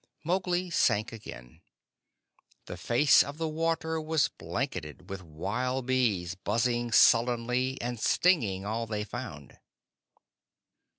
[0.23, 1.61] Mowgli sank again.
[2.65, 8.87] The face of the water was blanketed with wild bees, buzzing sullenly and stinging all
[8.87, 9.59] they found.